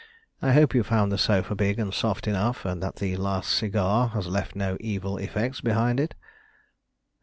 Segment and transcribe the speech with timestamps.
[0.41, 4.07] I hope you found the sofa big and soft enough, and that the last cigar
[4.15, 6.15] has left no evil effects behind it."